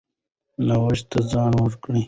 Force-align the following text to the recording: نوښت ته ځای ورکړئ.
نوښت 0.67 1.03
ته 1.11 1.19
ځای 1.31 1.53
ورکړئ. 1.63 1.99